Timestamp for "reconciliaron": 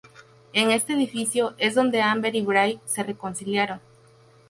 3.03-3.79